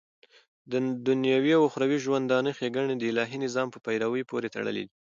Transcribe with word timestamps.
ددنيوي 1.03 1.51
او 1.57 1.61
اخروي 1.69 1.97
ژوندانه 2.05 2.49
ښيګڼي 2.57 2.95
دالهي 2.97 3.37
نظام 3.45 3.67
په 3.71 3.79
پيروۍ 3.85 4.21
پوري 4.29 4.49
تړلي 4.55 4.83
دي 4.85 4.91